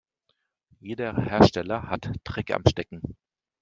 [0.79, 3.15] Jeder Hersteller hat Dreck am Stecken.